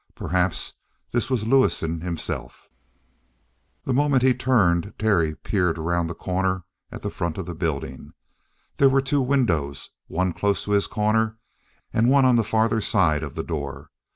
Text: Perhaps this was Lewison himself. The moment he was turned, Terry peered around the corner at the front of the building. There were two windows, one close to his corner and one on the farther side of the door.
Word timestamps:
Perhaps 0.15 0.73
this 1.11 1.29
was 1.29 1.45
Lewison 1.45 2.01
himself. 2.01 2.67
The 3.83 3.93
moment 3.93 4.23
he 4.23 4.31
was 4.31 4.39
turned, 4.39 4.93
Terry 4.97 5.35
peered 5.35 5.77
around 5.77 6.07
the 6.07 6.15
corner 6.15 6.63
at 6.91 7.03
the 7.03 7.11
front 7.11 7.37
of 7.37 7.45
the 7.45 7.53
building. 7.53 8.13
There 8.77 8.89
were 8.89 8.99
two 9.01 9.21
windows, 9.21 9.91
one 10.07 10.33
close 10.33 10.63
to 10.65 10.71
his 10.71 10.87
corner 10.87 11.37
and 11.93 12.09
one 12.09 12.25
on 12.25 12.35
the 12.35 12.43
farther 12.43 12.81
side 12.81 13.21
of 13.21 13.35
the 13.35 13.43
door. 13.43 13.91